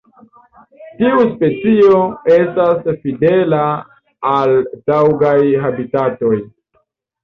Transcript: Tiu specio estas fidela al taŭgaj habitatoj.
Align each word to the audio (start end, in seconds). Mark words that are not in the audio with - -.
Tiu 1.01 1.25
specio 1.33 1.99
estas 2.39 2.91
fidela 3.05 3.63
al 4.35 4.59
taŭgaj 4.93 5.39
habitatoj. 5.69 6.37